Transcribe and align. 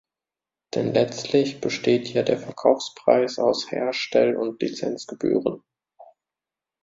Denn 0.73 0.93
letztlich 0.95 1.61
besteht 1.61 2.11
ja 2.11 2.23
der 2.23 2.39
Verkaufspreis 2.39 3.37
aus 3.37 3.69
Herstell- 3.69 4.35
und 4.35 4.59
Lizenzgebühren. 4.59 5.61